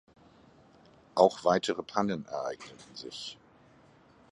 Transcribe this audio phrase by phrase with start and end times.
[1.13, 3.37] Auch weitere Pannen ereigneten sich.